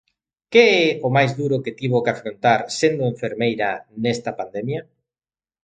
[0.53, 3.69] Que é o mais duro que tivo que afrontar sendo enfermeira
[4.03, 4.81] nesta pandemia?